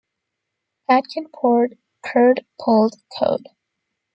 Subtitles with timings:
[0.89, 3.45] Pad kid poured curd pulled cold.